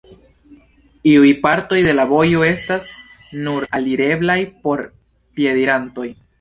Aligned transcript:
Iuj 1.11 1.29
partoj 1.43 1.77
de 1.89 1.93
la 1.99 2.07
vojo 2.15 2.41
estas 2.49 2.89
nur 3.45 3.69
alireblaj 3.81 4.41
por 4.67 4.87
piedirantoj. 5.39 6.13